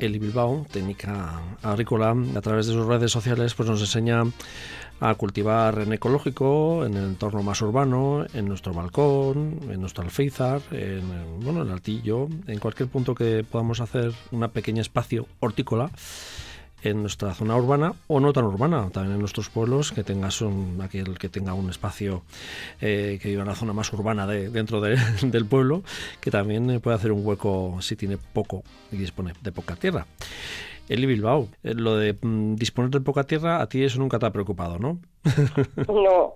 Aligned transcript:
Eli 0.00 0.18
Bilbao, 0.18 0.66
técnica 0.70 1.40
agrícola, 1.62 2.16
a 2.34 2.40
través 2.40 2.66
de 2.66 2.72
sus 2.72 2.86
redes 2.86 3.12
sociales, 3.12 3.54
pues 3.54 3.68
nos 3.68 3.80
enseña 3.80 4.22
a 5.00 5.14
cultivar 5.14 5.78
en 5.78 5.92
ecológico, 5.92 6.84
en 6.84 6.94
el 6.94 7.04
entorno 7.04 7.42
más 7.42 7.60
urbano, 7.62 8.26
en 8.34 8.48
nuestro 8.48 8.72
balcón, 8.72 9.60
en 9.70 9.80
nuestro 9.80 10.02
alféizar, 10.02 10.60
en 10.70 11.02
bueno, 11.40 11.62
el 11.62 11.70
altillo, 11.70 12.28
en 12.46 12.58
cualquier 12.58 12.88
punto 12.88 13.14
que 13.14 13.44
podamos 13.44 13.80
hacer 13.80 14.12
un 14.30 14.48
pequeño 14.48 14.82
espacio 14.82 15.26
hortícola 15.40 15.90
en 16.82 17.00
nuestra 17.02 17.34
zona 17.34 17.56
urbana 17.56 17.92
o 18.06 18.20
no 18.20 18.32
tan 18.32 18.44
urbana, 18.44 18.90
también 18.90 19.14
en 19.14 19.20
nuestros 19.20 19.48
pueblos, 19.50 19.92
que 19.92 20.04
tengas 20.04 20.40
un, 20.40 20.80
aquel 20.82 21.18
que 21.18 21.28
tenga 21.28 21.54
un 21.54 21.70
espacio 21.70 22.22
eh, 22.80 23.18
que 23.20 23.28
viva 23.28 23.42
en 23.42 23.48
la 23.48 23.54
zona 23.54 23.72
más 23.72 23.92
urbana 23.92 24.26
de, 24.26 24.50
dentro 24.50 24.80
del 25.22 25.46
pueblo, 25.46 25.82
que 26.20 26.30
también 26.30 26.80
puede 26.80 26.96
hacer 26.96 27.12
un 27.12 27.24
hueco 27.24 27.78
si 27.80 27.96
tiene 27.96 28.16
poco 28.16 28.62
y 28.92 28.96
dispone 28.96 29.32
de 29.40 29.52
poca 29.52 29.76
tierra. 29.76 30.06
Eli 30.88 31.06
Bilbao, 31.06 31.46
eh, 31.62 31.74
lo 31.74 31.96
de 31.96 32.16
mm, 32.20 32.56
disponer 32.56 32.90
de 32.90 33.00
poca 33.00 33.24
tierra, 33.24 33.60
a 33.60 33.68
ti 33.68 33.84
eso 33.84 33.98
nunca 33.98 34.18
te 34.18 34.26
ha 34.26 34.30
preocupado, 34.30 34.78
¿no? 34.78 34.98
no. 35.88 36.34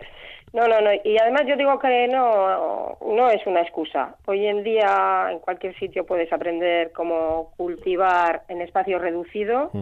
No, 0.52 0.68
no, 0.68 0.80
no. 0.80 0.90
Y 1.02 1.18
además 1.18 1.42
yo 1.48 1.56
digo 1.56 1.76
que 1.80 2.06
no, 2.06 2.96
no 3.04 3.28
es 3.28 3.44
una 3.44 3.60
excusa. 3.60 4.14
Hoy 4.26 4.46
en 4.46 4.62
día 4.62 5.26
en 5.32 5.40
cualquier 5.40 5.76
sitio 5.80 6.06
puedes 6.06 6.32
aprender 6.32 6.92
cómo 6.92 7.50
cultivar 7.56 8.44
en 8.46 8.60
espacio 8.60 9.00
reducido 9.00 9.72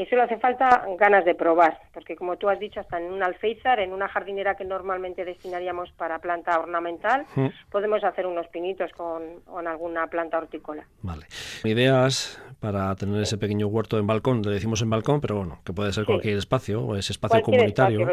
y 0.00 0.06
solo 0.06 0.22
hace 0.22 0.38
falta 0.38 0.86
ganas 0.98 1.26
de 1.26 1.34
probar, 1.34 1.78
porque 1.92 2.16
como 2.16 2.38
tú 2.38 2.48
has 2.48 2.58
dicho, 2.58 2.80
hasta 2.80 2.98
en 2.98 3.12
un 3.12 3.22
alféizar, 3.22 3.80
en 3.80 3.92
una 3.92 4.08
jardinera 4.08 4.54
que 4.54 4.64
normalmente 4.64 5.26
destinaríamos 5.26 5.92
para 5.92 6.18
planta 6.20 6.58
ornamental, 6.58 7.26
mm. 7.36 7.48
podemos 7.70 8.02
hacer 8.02 8.26
unos 8.26 8.48
pinitos 8.48 8.90
con, 8.92 9.22
alguna 9.66 10.06
planta 10.06 10.38
hortícola. 10.38 10.86
Vale. 11.02 11.26
Ideas 11.64 12.42
para 12.60 12.94
tener 12.94 13.22
ese 13.22 13.38
pequeño 13.38 13.66
huerto 13.68 13.98
en 13.98 14.06
balcón, 14.06 14.42
le 14.42 14.50
decimos 14.50 14.82
en 14.82 14.90
balcón, 14.90 15.20
pero 15.20 15.36
bueno, 15.36 15.60
que 15.64 15.72
puede 15.72 15.92
ser 15.92 16.04
cualquier 16.04 16.36
espacio, 16.36 16.82
o 16.82 16.94
ese 16.94 17.12
espacio 17.12 17.42
comunitario. 17.42 18.06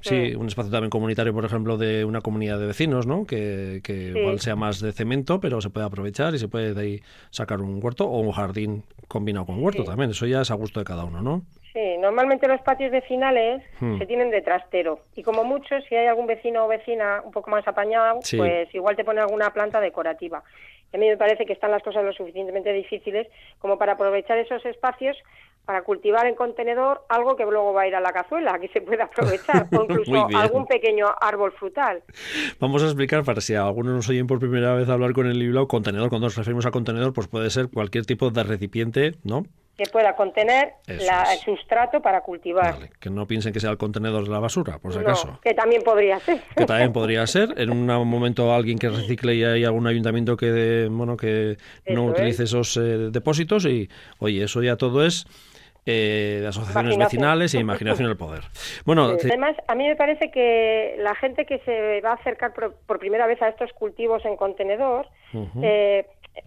Sí, 0.00 0.34
mm. 0.34 0.40
un 0.40 0.46
espacio 0.46 0.70
también 0.70 0.90
comunitario, 0.90 1.32
por 1.32 1.44
ejemplo, 1.46 1.78
de 1.78 2.04
una 2.04 2.20
comunidad 2.20 2.58
de 2.58 2.66
vecinos, 2.66 3.06
¿no? 3.06 3.26
Que, 3.26 3.80
igual 3.88 4.40
sea 4.40 4.54
más 4.54 4.80
de 4.80 4.92
cemento, 4.92 5.40
pero 5.40 5.60
se 5.60 5.70
puede 5.70 5.86
aprovechar 5.86 6.34
y 6.34 6.38
se 6.38 6.48
puede 6.48 6.74
de 6.74 6.80
ahí 6.80 7.00
sacar 7.30 7.60
un 7.60 7.80
huerto 7.82 8.06
o 8.06 8.20
un 8.20 8.32
jardín 8.32 8.84
combinado 9.08 9.46
con 9.46 9.62
huerto 9.62 9.82
también. 9.84 10.10
Eso 10.10 10.26
ya 10.26 10.42
es 10.42 10.50
a 10.50 10.54
gusto 10.54 10.80
de 10.80 10.84
cada 10.84 11.04
uno. 11.04 11.22
¿no? 11.22 11.42
Sí, 11.72 11.96
normalmente 11.98 12.48
los 12.48 12.60
patios 12.62 12.90
vecinales 12.90 13.62
hmm. 13.78 13.98
se 13.98 14.06
tienen 14.06 14.30
de 14.30 14.42
trastero 14.42 15.00
y 15.14 15.22
como 15.22 15.44
mucho, 15.44 15.80
si 15.88 15.94
hay 15.94 16.06
algún 16.06 16.26
vecino 16.26 16.64
o 16.64 16.68
vecina 16.68 17.22
un 17.24 17.30
poco 17.30 17.50
más 17.50 17.66
apañado, 17.66 18.18
pues 18.36 18.74
igual 18.74 18.96
te 18.96 19.04
pone 19.04 19.20
alguna 19.20 19.50
planta 19.50 19.80
decorativa. 19.80 20.42
Y 20.92 20.96
a 20.96 21.00
mí 21.00 21.08
me 21.08 21.16
parece 21.16 21.46
que 21.46 21.52
están 21.52 21.70
las 21.70 21.82
cosas 21.82 22.04
lo 22.04 22.12
suficientemente 22.12 22.72
difíciles 22.72 23.28
como 23.58 23.78
para 23.78 23.92
aprovechar 23.92 24.38
esos 24.38 24.64
espacios 24.64 25.16
para 25.64 25.82
cultivar 25.82 26.26
en 26.26 26.34
contenedor 26.34 27.02
algo 27.08 27.36
que 27.36 27.44
luego 27.44 27.72
va 27.72 27.82
a 27.82 27.86
ir 27.86 27.94
a 27.94 28.00
la 28.00 28.12
cazuela, 28.12 28.58
que 28.58 28.66
se 28.68 28.80
pueda 28.80 29.04
aprovechar, 29.04 29.68
o 29.70 29.84
incluso 29.84 30.26
algún 30.36 30.66
pequeño 30.66 31.06
árbol 31.20 31.52
frutal. 31.52 32.02
Vamos 32.58 32.82
a 32.82 32.86
explicar 32.86 33.22
para 33.22 33.40
si 33.40 33.54
algunos 33.54 33.94
nos 33.94 34.08
oyen 34.08 34.26
por 34.26 34.40
primera 34.40 34.74
vez 34.74 34.88
hablar 34.88 35.12
con 35.12 35.26
el 35.28 35.38
libro, 35.38 35.68
contenedor, 35.68 36.08
cuando 36.08 36.26
nos 36.26 36.36
referimos 36.36 36.66
a 36.66 36.72
contenedor, 36.72 37.12
pues 37.12 37.28
puede 37.28 37.50
ser 37.50 37.68
cualquier 37.68 38.04
tipo 38.04 38.30
de 38.30 38.42
recipiente, 38.42 39.14
¿no? 39.22 39.44
Que 39.76 39.84
pueda 39.90 40.14
contener 40.14 40.74
el 40.86 41.00
sustrato 41.44 42.00
para 42.02 42.20
cultivar. 42.20 42.90
que 43.00 43.08
no 43.08 43.26
piensen 43.26 43.52
que 43.52 43.60
sea 43.60 43.70
el 43.70 43.78
contenedor 43.78 44.24
de 44.24 44.30
la 44.30 44.38
basura, 44.38 44.78
por 44.78 44.92
si 44.92 44.98
acaso. 44.98 45.38
Que 45.42 45.54
también 45.54 45.82
podría 45.82 46.18
ser. 46.20 46.40
Que 46.56 46.66
también 46.66 46.92
podría 46.92 47.26
ser. 47.26 47.54
En 47.56 47.70
un 47.70 47.86
momento 47.86 48.52
alguien 48.52 48.78
que 48.78 48.88
recicle 48.88 49.34
y 49.34 49.44
hay 49.44 49.64
algún 49.64 49.86
ayuntamiento 49.86 50.36
que 50.36 50.88
bueno 50.90 51.16
que 51.16 51.56
no 51.86 52.04
utilice 52.04 52.44
esos 52.44 52.76
eh, 52.76 53.10
depósitos 53.10 53.64
y 53.64 53.88
oye, 54.18 54.44
eso 54.44 54.62
ya 54.62 54.76
todo 54.76 55.04
es 55.04 55.26
eh, 55.86 56.38
de 56.42 56.46
asociaciones 56.46 56.98
vecinales 56.98 57.54
e 57.54 57.58
imaginación 57.58 58.10
el 58.10 58.16
poder. 58.16 58.42
Bueno, 58.84 59.16
además 59.18 59.56
a 59.66 59.74
mí 59.74 59.88
me 59.88 59.96
parece 59.96 60.30
que 60.30 60.96
la 60.98 61.14
gente 61.14 61.46
que 61.46 61.58
se 61.60 62.02
va 62.02 62.10
a 62.10 62.14
acercar 62.14 62.52
por, 62.52 62.98
primera 62.98 63.26
vez 63.26 63.40
a 63.40 63.48
estos 63.48 63.72
cultivos 63.72 64.22
en 64.26 64.36
contenedor 64.36 65.08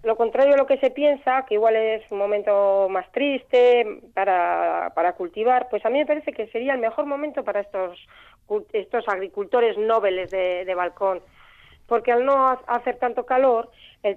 lo 0.04 0.16
contrario 0.16 0.54
a 0.54 0.58
lo 0.58 0.66
que 0.66 0.78
se 0.78 0.92
piensa, 0.92 1.46
que 1.46 1.56
igual 1.56 1.76
es 1.76 2.04
un 2.12 2.18
momento 2.18 2.88
más 2.90 3.10
triste 3.12 4.02
para, 4.14 4.92
para 4.96 5.14
cultivar, 5.14 5.68
pues 5.70 5.86
a 5.86 5.90
mí 5.90 6.00
me 6.00 6.06
parece 6.06 6.32
que 6.32 6.48
sería 6.48 6.74
el 6.74 6.80
mejor 6.80 7.06
momento 7.06 7.44
para 7.44 7.62
estos, 7.62 7.98
estos 8.72 9.08
agricultores 9.08 9.78
nobles 9.78 10.32
de, 10.32 10.74
balcón, 10.76 11.22
porque 11.88 12.12
al 12.12 12.26
no 12.26 12.50
hacer 12.68 12.98
tanto 12.98 13.26
calor, 13.26 13.70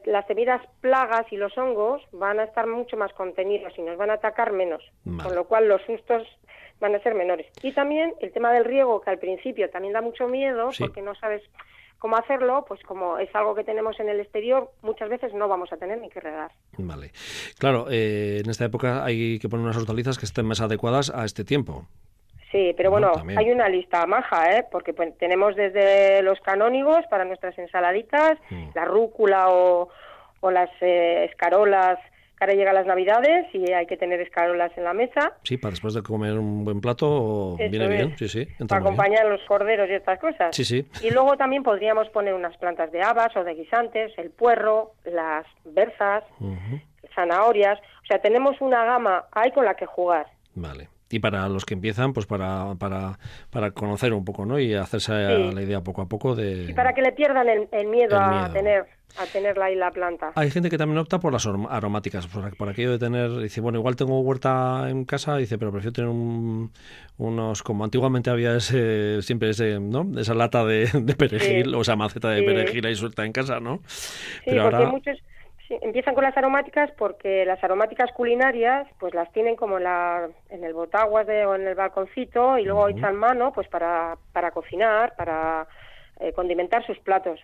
las 0.05 0.27
temidas 0.27 0.63
plagas 0.81 1.27
y 1.31 1.37
los 1.37 1.57
hongos 1.59 2.03
van 2.13 2.41
a 2.41 2.45
estar 2.45 2.67
mucho 2.67 2.97
más 2.97 3.13
contenidos 3.13 3.73
y 3.77 3.83
nos 3.83 3.97
van 3.97 4.11
a 4.11 4.15
atacar 4.15 4.53
menos, 4.53 4.83
con 5.23 5.35
lo 5.35 5.45
cual 5.45 5.69
los 5.69 5.83
sustos 5.83 6.27
van 6.81 6.95
a 6.95 7.01
ser 7.01 7.15
menores. 7.15 7.47
Y 7.63 7.73
también 7.73 8.15
el 8.21 8.33
tema 8.33 8.53
del 8.53 8.65
riego, 8.65 9.01
que 9.01 9.11
al 9.11 9.19
principio 9.19 9.71
también 9.71 9.95
da 9.95 10.01
mucho 10.01 10.29
miedo, 10.29 10.71
porque 10.79 11.03
no 11.03 11.15
sabes 11.15 11.43
cómo 11.99 12.17
hacerlo, 12.17 12.65
pues 12.67 12.83
como 12.83 13.19
es 13.19 13.35
algo 13.35 13.55
que 13.55 13.65
tenemos 13.65 13.99
en 14.01 14.09
el 14.09 14.21
exterior, 14.21 14.71
muchas 14.83 15.09
veces 15.09 15.33
no 15.35 15.49
vamos 15.49 15.73
a 15.73 15.77
tener 15.77 15.99
ni 16.01 16.09
que 16.09 16.21
regar. 16.21 16.51
Vale. 16.79 17.13
Claro, 17.59 17.87
eh, 17.91 18.41
en 18.45 18.51
esta 18.51 18.65
época 18.65 19.05
hay 19.05 19.39
que 19.39 19.49
poner 19.49 19.65
unas 19.65 19.77
hortalizas 19.77 20.19
que 20.19 20.27
estén 20.27 20.47
más 20.47 20.61
adecuadas 20.61 21.11
a 21.11 21.25
este 21.25 21.45
tiempo. 21.45 21.87
Sí, 22.53 22.73
pero 22.77 22.91
bueno, 22.91 23.13
hay 23.37 23.51
una 23.51 23.69
lista 23.69 24.07
maja, 24.07 24.57
¿eh? 24.57 24.67
porque 24.71 24.95
pues, 24.95 25.17
tenemos 25.19 25.57
desde 25.57 26.23
los 26.23 26.41
canónigos 26.41 27.05
para 27.11 27.25
nuestras 27.25 27.59
ensaladitas, 27.59 28.39
mm. 28.51 28.69
la 28.75 28.85
rúcula 28.85 29.49
o, 29.51 29.89
o 30.41 30.51
las 30.51 30.71
eh, 30.81 31.27
escarolas 31.29 31.99
ahora 32.41 32.55
llegan 32.55 32.75
las 32.75 32.87
Navidades 32.87 33.47
y 33.55 33.73
hay 33.73 33.87
que 33.87 33.97
tener 33.97 34.21
escarolas 34.21 34.71
en 34.77 34.85
la 34.85 34.93
mesa. 34.93 35.35
Sí, 35.43 35.57
para 35.57 35.71
después 35.71 35.95
de 35.95 36.03
comer 36.03 36.39
un 36.39 36.65
buen 36.65 36.81
plato 36.81 37.57
viene 37.57 37.89
bien, 37.89 38.17
sí, 38.19 38.29
sí. 38.29 38.47
Para 38.69 38.81
acompañar 38.81 39.27
los 39.27 39.41
corderos 39.43 39.89
y 39.89 39.95
estas 39.95 40.19
cosas. 40.19 40.55
Sí, 40.55 40.65
sí. 40.65 40.87
Y 41.03 41.11
luego 41.11 41.37
también 41.37 41.63
podríamos 41.63 42.09
poner 42.11 42.35
unas 42.35 42.57
plantas 42.59 42.93
de 42.93 43.03
habas 43.03 43.37
o 43.37 43.45
de 43.45 43.55
guisantes, 43.55 44.13
el 44.19 44.31
puerro, 44.31 44.93
las 45.05 45.47
berzas, 45.65 46.25
zanahorias. 47.15 47.79
O 48.03 48.07
sea, 48.07 48.21
tenemos 48.21 48.61
una 48.61 48.85
gama 48.85 49.25
ahí 49.33 49.51
con 49.53 49.65
la 49.65 49.75
que 49.75 49.87
jugar. 49.87 50.27
Vale 50.55 50.89
y 51.11 51.21
para 51.21 51.49
los 51.49 51.65
que 51.65 51.75
empiezan, 51.75 52.13
pues 52.13 52.27
para, 52.27 52.75
para, 52.79 53.19
para 53.51 53.71
conocer 53.71 54.13
un 54.13 54.25
poco, 54.25 54.45
¿no? 54.45 54.59
Y 54.59 54.75
hacerse 54.75 55.13
la 55.13 55.63
idea 55.63 55.81
poco 55.83 56.03
a 56.03 56.09
poco 56.09 56.35
de... 56.35 56.67
Y 56.69 56.75
para 56.75 56.95
que 56.95 57.03
le 57.03 57.13
pierdan 57.13 57.49
el, 57.49 57.87
miedo, 57.87 58.19
a 58.19 58.51
tener 58.53 58.87
a 59.19 59.25
tenerla 59.27 59.67
ahí 59.67 59.77
la 59.77 59.91
planta. 59.91 60.33
Hay 60.35 60.51
gente 60.51 60.69
que 60.69 60.77
también 60.77 60.99
opta 60.99 61.19
por 61.21 61.33
las 61.33 61.47
aromáticas, 61.47 62.27
por, 62.27 62.69
aquello 62.69 62.93
de 62.93 62.99
tener, 62.99 63.35
dice, 63.39 63.61
bueno, 63.61 63.79
igual 63.79 63.97
tengo 63.97 64.21
huerta 64.21 64.91
en 64.91 65.05
casa, 65.05 65.37
dice, 65.37 65.59
pero 65.59 65.73
prefiero 65.73 65.93
tener 65.93 66.11
unos, 67.17 67.63
como 67.63 67.85
antiguamente 67.85 68.31
había 68.31 68.57
ese, 68.57 69.23
siempre 69.23 69.51
ese, 69.51 69.81
¿no? 69.81 70.07
Esa 70.19 70.35
lata 70.35 70.65
de, 70.65 70.89
perejil, 71.17 71.75
o 71.75 71.81
esa 71.81 71.97
maceta 71.97 72.31
de 72.31 72.43
perejil 72.43 72.87
ahí 72.87 72.95
suelta 72.95 73.25
en 73.25 73.33
casa, 73.33 73.61
¿no? 73.61 73.81
pero 74.45 74.63
ahora... 74.63 74.91
muchos 74.91 75.17
empiezan 75.69 76.15
con 76.15 76.25
las 76.25 76.37
aromáticas 76.37 76.91
porque 76.93 77.45
las 77.45 77.63
aromáticas 77.63 78.13
culinarias 78.13 78.87
pues 78.99 79.15
las 79.15 79.31
tienen 79.33 79.57
como 79.57 79.79
la, 79.79 80.29
en 80.49 80.65
el 80.65 80.75
botaguas 80.75 81.27
de, 81.27 81.45
o 81.47 81.55
en 81.55 81.67
el 81.67 81.75
balconcito 81.75 82.59
y 82.59 82.65
luego 82.65 82.89
echan 82.89 83.17
mano 83.17 83.53
pues 83.53 83.69
para, 83.69 84.17
para 84.33 84.51
cocinar, 84.51 85.15
para 85.17 85.67
eh, 86.21 86.33
condimentar 86.33 86.85
sus 86.87 86.99
platos. 87.01 87.41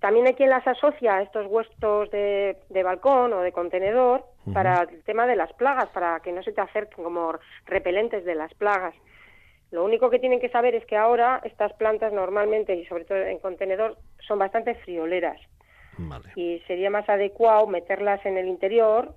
También 0.00 0.26
hay 0.26 0.34
quien 0.34 0.50
las 0.50 0.66
asocia 0.66 1.14
a 1.14 1.22
estos 1.22 1.46
huestos 1.46 2.10
de, 2.10 2.56
de 2.68 2.82
balcón 2.82 3.32
o 3.32 3.40
de 3.40 3.52
contenedor 3.52 4.24
para 4.52 4.82
el 4.82 5.04
tema 5.04 5.28
de 5.28 5.36
las 5.36 5.52
plagas, 5.52 5.88
para 5.90 6.18
que 6.18 6.32
no 6.32 6.42
se 6.42 6.50
te 6.50 6.60
acerquen 6.60 7.04
como 7.04 7.38
repelentes 7.66 8.24
de 8.24 8.34
las 8.34 8.52
plagas. 8.54 8.96
Lo 9.70 9.84
único 9.84 10.10
que 10.10 10.18
tienen 10.18 10.40
que 10.40 10.50
saber 10.50 10.74
es 10.74 10.84
que 10.86 10.96
ahora 10.96 11.40
estas 11.44 11.72
plantas 11.74 12.12
normalmente 12.12 12.74
y 12.74 12.84
sobre 12.86 13.04
todo 13.04 13.18
en 13.18 13.38
contenedor 13.38 13.96
son 14.26 14.40
bastante 14.40 14.74
frioleras. 14.74 15.40
Y 16.36 16.60
sería 16.66 16.90
más 16.90 17.08
adecuado 17.08 17.66
meterlas 17.66 18.24
en 18.24 18.38
el 18.38 18.48
interior, 18.48 19.14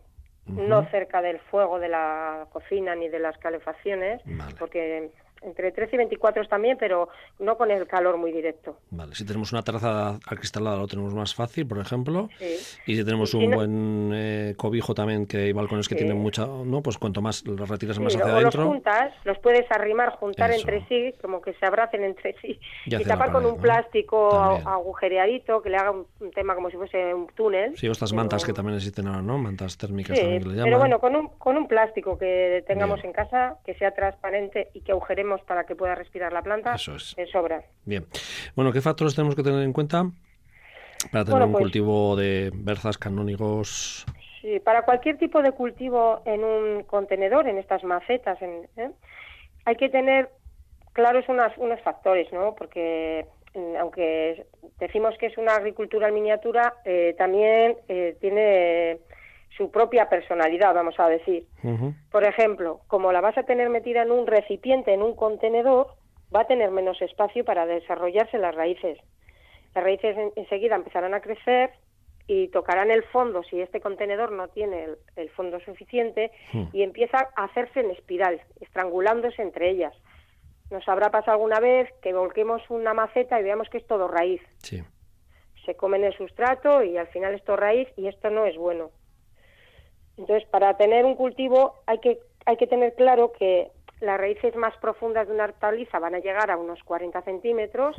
no 0.47 0.87
cerca 0.89 1.21
del 1.21 1.39
fuego 1.39 1.79
de 1.79 1.89
la 1.89 2.47
cocina 2.51 2.95
ni 2.95 3.09
de 3.09 3.19
las 3.19 3.37
calefacciones, 3.37 4.21
porque 4.59 5.09
entre 5.41 5.71
13 5.71 5.95
y 5.95 5.97
24 5.97 6.47
también, 6.47 6.77
pero 6.79 7.09
no 7.39 7.57
con 7.57 7.71
el 7.71 7.87
calor 7.87 8.17
muy 8.17 8.31
directo. 8.31 8.77
Vale, 8.91 9.15
si 9.15 9.25
tenemos 9.25 9.51
una 9.51 9.61
terraza 9.61 10.19
acristalada 10.27 10.77
lo 10.77 10.87
tenemos 10.87 11.13
más 11.13 11.35
fácil, 11.35 11.67
por 11.67 11.79
ejemplo, 11.79 12.29
y 12.85 12.95
si 12.95 13.03
tenemos 13.03 13.33
un 13.33 13.51
buen 13.51 14.11
eh, 14.13 14.53
cobijo 14.57 14.93
también, 14.93 15.25
que 15.25 15.37
hay 15.37 15.53
balcones 15.53 15.87
que 15.87 15.95
tienen 15.95 16.17
mucha, 16.17 16.45
¿no? 16.45 16.81
Pues 16.81 16.97
cuanto 16.97 17.21
más 17.21 17.45
los 17.45 17.69
retiras 17.69 17.99
más 17.99 18.15
hacia 18.15 18.25
adentro. 18.25 18.63
los 18.63 18.73
juntas, 18.73 19.13
los 19.23 19.37
puedes 19.39 19.69
arrimar, 19.71 20.11
juntar 20.11 20.51
entre 20.51 20.85
sí, 20.87 21.13
como 21.21 21.41
que 21.41 21.53
se 21.53 21.65
abracen 21.65 22.03
entre 22.03 22.35
sí, 22.41 22.59
y, 22.85 23.03
tapar 23.03 23.31
con 23.31 23.45
un 23.45 23.57
plástico 23.57 24.29
agujereadito 24.35 25.61
que 25.61 25.69
le 25.69 25.77
haga 25.77 25.91
un, 25.91 26.05
tema 26.33 26.55
como 26.55 26.69
si 26.69 26.77
fuese 26.77 27.13
un 27.13 27.27
túnel. 27.27 27.77
Sí, 27.77 27.87
estas 27.87 28.13
mantas 28.13 28.43
que 28.43 28.53
también 28.53 28.75
existen 28.75 29.07
ahora, 29.07 29.21
¿no? 29.21 29.37
Mantas 29.37 29.77
térmicas 29.77 30.19
también 30.19 30.41
que 30.41 30.49
le 30.49 30.55
llaman. 30.55 30.65
Pero 30.65 30.79
bueno, 30.79 30.99
con 30.99 31.15
un, 31.15 31.27
con 31.37 31.57
un 31.57 31.67
plástico 31.67 32.17
que 32.17 32.63
tengamos 32.67 33.03
en 33.03 33.13
casa, 33.13 33.57
que 33.65 33.73
sea 33.75 33.91
transparente 33.91 34.69
y 34.73 34.81
que 34.81 34.91
agujeremos 34.91 35.34
para 35.41 35.65
que 35.65 35.75
pueda 35.75 35.95
respirar 35.95 36.33
la 36.33 36.41
planta, 36.41 36.75
Eso 36.75 36.95
es. 36.95 37.15
sobra. 37.31 37.63
Bien. 37.85 38.05
Bueno, 38.55 38.71
¿qué 38.71 38.81
factores 38.81 39.15
tenemos 39.15 39.35
que 39.35 39.43
tener 39.43 39.61
en 39.61 39.73
cuenta 39.73 40.05
para 41.11 41.25
tener 41.25 41.43
un 41.43 41.51
pues 41.51 41.61
cultivo 41.63 42.15
de 42.15 42.51
berzas, 42.53 42.97
canónigos? 42.97 44.05
Sí, 44.41 44.59
para 44.59 44.83
cualquier 44.83 45.17
tipo 45.17 45.41
de 45.41 45.51
cultivo 45.51 46.21
en 46.25 46.43
un 46.43 46.83
contenedor, 46.83 47.47
en 47.47 47.57
estas 47.57 47.83
macetas, 47.83 48.37
¿eh? 48.41 48.91
hay 49.65 49.75
que 49.75 49.89
tener 49.89 50.29
claros 50.93 51.25
unos 51.27 51.81
factores, 51.81 52.31
¿no? 52.31 52.55
Porque 52.55 53.25
mm, 53.53 53.75
aunque 53.79 54.45
decimos 54.79 55.17
que 55.17 55.27
es 55.27 55.37
una 55.37 55.55
agricultura 55.55 56.07
en 56.07 56.13
miniatura, 56.13 56.75
eh, 56.85 57.15
también 57.17 57.75
eh, 57.87 58.15
tiene 58.21 58.99
su 59.55 59.71
propia 59.71 60.09
personalidad, 60.09 60.73
vamos 60.73 60.95
a 60.99 61.07
decir. 61.07 61.47
Por 62.11 62.23
ejemplo, 62.23 62.81
como 62.87 63.11
la 63.11 63.21
vas 63.21 63.37
a 63.37 63.43
tener 63.43 63.69
metida 63.69 64.01
en 64.01 64.11
un 64.11 64.27
recipiente, 64.27 64.93
en 64.93 65.01
un 65.01 65.15
contenedor, 65.15 65.87
va 66.35 66.41
a 66.41 66.47
tener 66.47 66.71
menos 66.71 67.01
espacio 67.01 67.45
para 67.45 67.65
desarrollarse 67.65 68.37
las 68.37 68.53
raíces. 68.53 68.97
Las 69.73 69.83
raíces 69.83 70.15
enseguida 70.35 70.75
empezarán 70.75 71.13
a 71.13 71.21
crecer 71.21 71.71
y 72.27 72.47
tocarán 72.47 72.91
el 72.91 73.03
fondo 73.03 73.43
si 73.43 73.61
este 73.61 73.81
contenedor 73.81 74.31
no 74.31 74.47
tiene 74.47 74.87
el, 75.15 75.29
fondo 75.29 75.59
suficiente 75.59 76.31
hmm. 76.53 76.63
y 76.73 76.81
empieza 76.81 77.29
a 77.35 77.45
hacerse 77.45 77.81
en 77.81 77.91
espiral, 77.91 78.41
estrangulándose 78.61 79.41
entre 79.41 79.69
ellas. 79.69 79.93
Nos 80.71 80.87
habrá 80.89 81.11
pasado 81.11 81.33
alguna 81.33 81.59
vez 81.59 81.89
que 82.01 82.13
volquemos 82.13 82.61
una 82.69 82.93
maceta 82.93 83.39
y 83.39 83.43
veamos 83.43 83.69
que 83.69 83.77
es 83.77 83.85
todo 83.85 84.07
raíz. 84.07 84.41
Sí. 84.57 84.83
Se 85.65 85.75
comen 85.75 86.03
el 86.03 86.15
sustrato 86.17 86.83
y 86.83 86.97
al 86.97 87.07
final 87.07 87.35
esto 87.35 87.55
raíz 87.55 87.87
y 87.95 88.07
esto 88.07 88.29
no 88.31 88.45
es 88.45 88.57
bueno. 88.57 88.89
Entonces, 90.17 90.47
para 90.49 90.75
tener 90.77 91.05
un 91.05 91.15
cultivo 91.15 91.75
hay 91.85 91.99
que, 91.99 92.19
hay 92.45 92.57
que 92.57 92.67
tener 92.67 92.95
claro 92.95 93.31
que 93.37 93.71
las 94.01 94.19
raíces 94.19 94.55
más 94.55 94.75
profundas 94.77 95.27
de 95.27 95.33
una 95.33 95.45
hortaliza 95.45 95.99
van 95.99 96.15
a 96.15 96.19
llegar 96.19 96.51
a 96.51 96.57
unos 96.57 96.83
40 96.83 97.21
centímetros 97.21 97.95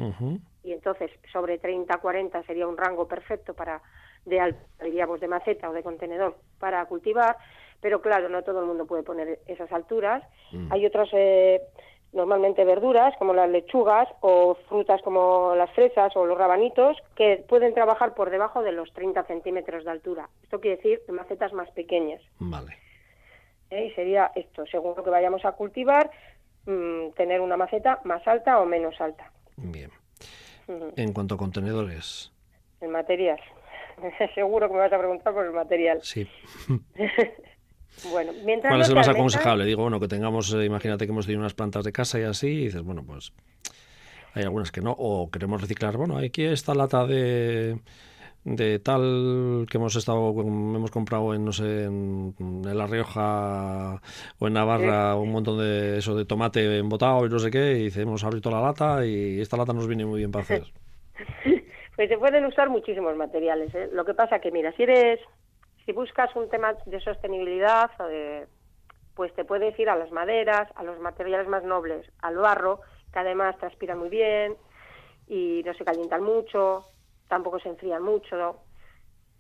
y 0.63 0.73
entonces 0.73 1.11
sobre 1.33 1.61
30-40 1.61 2.45
sería 2.47 2.67
un 2.67 2.77
rango 2.77 3.09
perfecto 3.09 3.55
para 3.55 3.81
de 4.27 4.55
diríamos 4.83 5.21
de 5.21 5.29
maceta 5.29 5.71
o 5.71 5.73
de 5.73 5.83
contenedor 5.83 6.37
para 6.59 6.85
cultivar, 6.87 7.37
pero 7.81 8.01
claro, 8.03 8.29
no 8.29 8.43
todo 8.43 8.61
el 8.61 8.67
mundo 8.67 8.87
puede 8.87 9.03
poner 9.03 9.39
esas 9.47 9.71
alturas. 9.73 10.23
Mm. 10.53 10.73
Hay 10.73 10.87
otras, 10.87 11.09
eh, 11.13 11.63
normalmente 12.17 12.65
verduras, 12.65 13.15
como 13.19 13.35
las 13.35 13.49
lechugas, 13.49 14.09
o 14.21 14.57
frutas 14.69 15.03
como 15.03 15.55
las 15.55 15.71
fresas 15.73 16.17
o 16.17 16.25
los 16.25 16.39
rabanitos, 16.39 16.97
que 17.15 17.45
pueden 17.49 17.75
trabajar 17.75 18.15
por 18.15 18.31
debajo 18.31 18.63
de 18.63 18.73
los 18.73 18.93
30 18.95 19.23
centímetros 19.25 19.85
de 19.85 19.91
altura. 19.91 20.29
Esto 20.43 20.61
quiere 20.61 20.79
decir 20.79 21.03
de 21.07 21.13
macetas 21.13 21.53
más 21.53 21.71
pequeñas. 21.73 22.23
Vale. 22.39 22.79
¿Eh? 23.71 23.87
Y 23.87 23.91
sería 23.93 24.33
esto, 24.35 24.65
según 24.67 24.95
lo 24.97 25.05
que 25.05 25.11
vayamos 25.11 25.45
a 25.45 25.53
cultivar, 25.53 26.11
mm, 26.65 27.11
tener 27.17 27.41
una 27.41 27.57
maceta 27.57 28.01
más 28.05 28.27
alta 28.27 28.61
o 28.61 28.65
menos 28.65 28.99
alta. 29.01 29.31
Bien. 29.57 29.91
En 30.97 31.13
cuanto 31.13 31.35
a 31.35 31.39
contenedores. 31.39 32.33
En 32.81 32.91
materias. 32.91 33.41
Seguro 34.35 34.69
que 34.69 34.75
me 34.75 34.81
vas 34.81 34.93
a 34.93 34.99
preguntar 34.99 35.35
por 35.35 35.45
el 35.45 35.53
material. 35.53 36.01
Sí. 36.03 36.27
bueno, 38.11 38.33
mientras 38.45 38.71
¿Cuál 38.71 38.83
es 38.83 38.89
el 38.89 38.95
más 38.95 39.09
aconsejable? 39.09 39.65
Digo, 39.65 39.83
bueno, 39.83 40.01
que 40.01 40.09
tengamos, 40.09 40.53
eh, 40.55 40.65
imagínate 40.65 41.07
que 41.07 41.13
hemos 41.13 41.27
tenido 41.27 41.41
unas 41.41 41.55
plantas 41.55 41.85
de 41.85 41.93
casa 41.93 42.19
y 42.19 42.23
así, 42.23 42.49
y 42.49 42.65
dices, 42.67 42.83
bueno, 42.83 43.05
pues 43.07 43.33
hay 44.35 44.43
algunas 44.43 44.71
que 44.71 44.81
no, 44.81 44.95
o 44.97 45.31
queremos 45.31 45.61
reciclar, 45.61 45.97
bueno, 45.97 46.19
aquí 46.19 46.45
esta 46.45 46.75
lata 46.75 47.07
de 47.07 47.79
de 48.45 48.79
tal 48.79 49.67
que 49.69 49.77
hemos 49.77 49.97
estado 49.97 50.31
hemos 50.41 50.93
comprado 50.93 51.35
en 51.35 51.45
no 51.45 51.53
sé 51.53 51.83
en, 51.83 52.33
La 52.63 52.87
Rioja 52.87 54.01
o 54.39 54.47
en 54.47 54.53
Navarra 54.53 55.17
un 55.17 55.33
montón 55.33 55.59
de 55.59 55.99
eso 55.99 56.15
de 56.15 56.25
tomate 56.25 56.79
embotado 56.79 57.27
y 57.27 57.29
no 57.29 57.41
sé 57.41 57.51
qué 57.51 57.81
y 57.81 58.01
hemos 58.01 58.23
abierto 58.23 58.49
la 58.53 58.61
lata 58.61 59.05
y 59.05 59.41
esta 59.41 59.57
lata 59.57 59.73
nos 59.73 59.89
viene 59.89 60.07
muy 60.07 60.21
bien 60.21 60.31
para 60.31 60.45
hacer 60.45 60.63
Pues 61.97 62.11
se 62.11 62.19
pueden 62.19 62.45
usar 62.45 62.69
muchísimos 62.69 63.17
materiales. 63.17 63.75
¿eh? 63.75 63.89
Lo 63.93 64.05
que 64.05 64.13
pasa 64.13 64.39
que, 64.39 64.51
mira, 64.51 64.71
si 64.73 64.83
eres, 64.83 65.19
si 65.87 65.93
buscas 65.93 66.35
un 66.35 66.51
tema 66.51 66.75
de 66.85 67.01
sostenibilidad, 67.01 67.91
pues 69.15 69.33
te 69.35 69.45
puedes 69.45 69.79
ir 69.79 69.89
a 69.89 69.97
las 69.97 70.11
maderas, 70.11 70.69
a 70.75 70.83
los 70.83 70.99
materiales 70.99 71.49
más 71.49 71.63
nobles, 71.63 72.11
al 72.21 72.37
barro, 72.37 72.81
que 73.13 73.21
además 73.21 73.57
transpira 73.59 73.95
muy 73.95 74.09
bien 74.09 74.57
y 75.29 75.63
no 75.65 75.73
se 75.75 75.85
calientan 75.85 76.23
mucho, 76.23 76.85
tampoco 77.29 77.61
se 77.61 77.69
enfrían 77.69 78.03
mucho. 78.03 78.57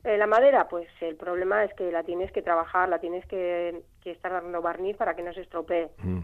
Eh, 0.04 0.16
la 0.16 0.28
madera, 0.28 0.68
pues 0.68 0.88
el 1.00 1.16
problema 1.16 1.64
es 1.64 1.74
que 1.74 1.90
la 1.90 2.04
tienes 2.04 2.30
que 2.30 2.42
trabajar, 2.42 2.88
la 2.88 3.00
tienes 3.00 3.26
que, 3.26 3.82
estar 4.04 4.30
dando 4.30 4.62
barniz 4.62 4.96
para 4.96 5.16
que 5.16 5.22
no 5.22 5.32
se 5.32 5.40
estropee. 5.40 5.90
Mm. 5.98 6.20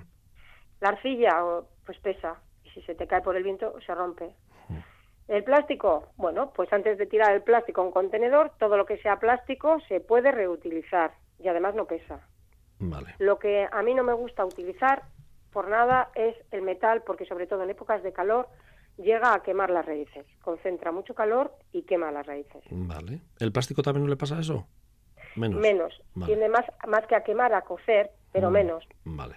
La 0.81 0.91
arcilla, 0.91 1.43
pues 1.85 1.99
pesa, 1.99 2.41
y 2.63 2.71
si 2.71 2.83
se 2.83 2.95
te 2.95 3.09
cae 3.09 3.23
por 3.23 3.37
el 3.37 3.43
viento, 3.43 3.75
se 3.85 3.93
rompe. 3.93 4.37
El 5.29 5.45
plástico, 5.45 6.09
bueno, 6.17 6.53
pues 6.55 6.73
antes 6.73 6.99
de 6.99 7.07
tirar 7.07 7.33
el 7.33 7.43
plástico 7.43 7.81
a 7.81 7.85
un 7.85 7.93
contenedor, 7.93 8.53
todo 8.59 8.77
lo 8.77 8.87
que 8.87 8.99
sea 8.99 9.19
plástico 9.19 9.79
se 9.89 10.01
puede 10.01 10.33
reutilizar 10.33 11.13
y 11.39 11.49
además 11.49 11.75
no 11.75 11.87
pesa. 11.87 12.21
Vale. 12.79 13.15
Lo 13.19 13.39
que 13.39 13.69
a 13.71 13.83
mí 13.83 13.95
no 13.95 14.03
me 14.03 14.13
gusta 14.13 14.45
utilizar 14.45 15.03
por 15.53 15.69
nada 15.69 16.11
es 16.15 16.35
el 16.51 16.63
metal, 16.63 17.03
porque 17.07 17.27
sobre 17.27 17.47
todo 17.47 17.63
en 17.63 17.71
épocas 17.71 18.03
de 18.03 18.13
calor 18.13 18.49
llega 18.97 19.35
a 19.35 19.43
quemar 19.43 19.71
las 19.71 19.87
raíces, 19.87 20.27
concentra 20.43 20.93
mucho 20.93 21.15
calor 21.15 21.53
y 21.73 21.83
quema 21.83 22.11
las 22.11 22.27
raíces. 22.27 22.63
Vale. 22.71 23.21
¿El 23.39 23.53
plástico 23.53 23.83
también 23.83 24.05
no 24.05 24.11
le 24.11 24.17
pasa 24.17 24.41
eso? 24.41 24.67
Menos. 25.37 25.61
Menos. 25.61 26.03
Tiene 26.27 26.49
más, 26.49 26.65
más 26.87 27.07
que 27.07 27.17
a 27.17 27.23
quemar, 27.23 27.55
a 27.55 27.63
cocer, 27.63 28.11
pero 28.33 28.51
mm, 28.51 28.53
menos. 28.53 28.85
Vale. 29.05 29.37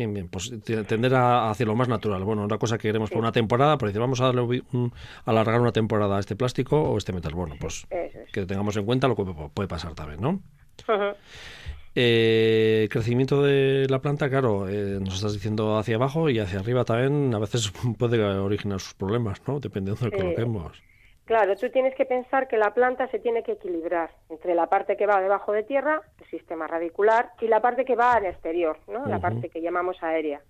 Bien, 0.00 0.14
bien, 0.14 0.28
pues 0.30 0.50
tender 0.64 1.14
a, 1.14 1.50
hacia 1.50 1.66
lo 1.66 1.76
más 1.76 1.86
natural. 1.86 2.24
Bueno, 2.24 2.42
una 2.42 2.56
cosa 2.56 2.78
que 2.78 2.88
queremos 2.88 3.10
por 3.10 3.18
una 3.18 3.32
temporada, 3.32 3.76
pero 3.76 3.90
dice, 3.90 3.98
vamos 3.98 4.18
a 4.22 4.32
darle 4.32 4.62
alargar 5.26 5.60
una 5.60 5.72
temporada 5.72 6.16
a 6.16 6.20
este 6.20 6.36
plástico 6.36 6.80
o 6.80 6.96
este 6.96 7.12
metal. 7.12 7.34
Bueno, 7.34 7.56
pues 7.60 7.86
que 8.32 8.46
tengamos 8.46 8.74
en 8.78 8.86
cuenta 8.86 9.08
lo 9.08 9.14
que 9.14 9.24
puede 9.52 9.68
pasar 9.68 9.94
también, 9.94 10.22
¿no? 10.22 10.40
Eh, 11.94 12.88
crecimiento 12.90 13.42
de 13.42 13.88
la 13.90 14.00
planta, 14.00 14.30
claro, 14.30 14.70
eh, 14.70 14.98
nos 15.00 15.16
estás 15.16 15.34
diciendo 15.34 15.76
hacia 15.76 15.96
abajo 15.96 16.30
y 16.30 16.38
hacia 16.38 16.60
arriba 16.60 16.86
también 16.86 17.34
a 17.34 17.38
veces 17.38 17.70
puede 17.98 18.22
originar 18.22 18.80
sus 18.80 18.94
problemas, 18.94 19.42
¿no? 19.46 19.60
Dependiendo 19.60 20.00
de 20.00 20.06
lo 20.06 20.12
que 20.12 20.16
coloquemos. 20.16 20.82
Claro, 21.30 21.54
tú 21.54 21.70
tienes 21.70 21.94
que 21.94 22.06
pensar 22.06 22.48
que 22.48 22.56
la 22.56 22.74
planta 22.74 23.06
se 23.06 23.20
tiene 23.20 23.44
que 23.44 23.52
equilibrar 23.52 24.10
entre 24.30 24.56
la 24.56 24.66
parte 24.66 24.96
que 24.96 25.06
va 25.06 25.20
debajo 25.20 25.52
de 25.52 25.62
tierra, 25.62 26.02
el 26.18 26.26
sistema 26.26 26.66
radicular, 26.66 27.30
y 27.40 27.46
la 27.46 27.60
parte 27.60 27.84
que 27.84 27.94
va 27.94 28.14
al 28.14 28.26
exterior, 28.26 28.78
¿no? 28.88 29.06
La 29.06 29.20
parte 29.20 29.48
que 29.48 29.60
llamamos 29.60 30.02
aérea. 30.02 30.40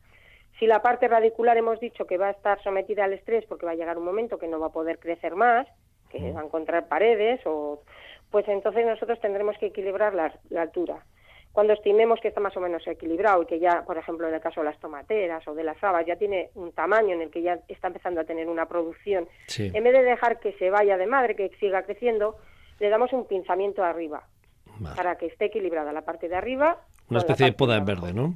Si 0.58 0.66
la 0.66 0.80
parte 0.80 1.06
radicular 1.06 1.58
hemos 1.58 1.80
dicho 1.80 2.06
que 2.06 2.16
va 2.16 2.28
a 2.28 2.30
estar 2.30 2.62
sometida 2.62 3.04
al 3.04 3.12
estrés 3.12 3.44
porque 3.44 3.66
va 3.66 3.72
a 3.72 3.74
llegar 3.74 3.98
un 3.98 4.06
momento 4.06 4.38
que 4.38 4.48
no 4.48 4.58
va 4.58 4.68
a 4.68 4.72
poder 4.72 4.98
crecer 4.98 5.34
más, 5.34 5.68
que 6.08 6.32
va 6.32 6.40
a 6.40 6.44
encontrar 6.44 6.88
paredes, 6.88 7.42
o, 7.44 7.82
pues 8.30 8.48
entonces 8.48 8.86
nosotros 8.86 9.20
tendremos 9.20 9.58
que 9.58 9.66
equilibrar 9.66 10.14
la 10.14 10.62
altura. 10.62 11.04
Cuando 11.52 11.72
estimemos 11.72 12.20
que 12.20 12.28
está 12.28 12.40
más 12.40 12.56
o 12.56 12.60
menos 12.60 12.86
equilibrado 12.86 13.42
y 13.42 13.46
que 13.46 13.58
ya, 13.58 13.82
por 13.84 13.98
ejemplo, 13.98 14.28
en 14.28 14.34
el 14.34 14.40
caso 14.40 14.60
de 14.60 14.66
las 14.66 14.78
tomateras 14.78 15.46
o 15.48 15.54
de 15.54 15.64
las 15.64 15.82
habas, 15.82 16.06
ya 16.06 16.16
tiene 16.16 16.50
un 16.54 16.72
tamaño 16.72 17.14
en 17.14 17.22
el 17.22 17.30
que 17.30 17.42
ya 17.42 17.58
está 17.66 17.88
empezando 17.88 18.20
a 18.20 18.24
tener 18.24 18.48
una 18.48 18.66
producción, 18.66 19.28
en 19.58 19.84
vez 19.84 19.92
de 19.92 20.02
dejar 20.02 20.38
que 20.38 20.52
se 20.54 20.70
vaya 20.70 20.96
de 20.96 21.06
madre, 21.06 21.34
que 21.34 21.50
siga 21.58 21.82
creciendo, 21.82 22.36
le 22.78 22.88
damos 22.88 23.12
un 23.12 23.26
pinzamiento 23.26 23.82
arriba 23.82 24.24
para 24.96 25.16
que 25.16 25.26
esté 25.26 25.46
equilibrada 25.46 25.92
la 25.92 26.02
parte 26.02 26.28
de 26.28 26.36
arriba. 26.36 26.78
Una 27.08 27.18
especie 27.18 27.46
de 27.46 27.52
poda 27.52 27.76
en 27.76 27.84
verde, 27.84 28.12
¿no? 28.12 28.34